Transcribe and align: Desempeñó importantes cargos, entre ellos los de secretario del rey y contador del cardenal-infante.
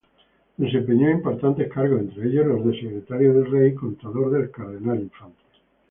Desempeñó 0.57 1.11
importantes 1.11 1.71
cargos, 1.71 2.01
entre 2.01 2.27
ellos 2.27 2.47
los 2.47 2.65
de 2.65 2.73
secretario 2.73 3.35
del 3.35 3.51
rey 3.51 3.69
y 3.69 3.75
contador 3.75 4.31
del 4.31 4.49
cardenal-infante. 4.49 5.39